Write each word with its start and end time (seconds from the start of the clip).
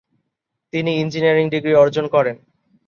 তিনি 0.73 0.91
engineering 1.01 1.45
degree 1.49 1.73
অর্জন 1.75 2.05
করেন। 2.07 2.35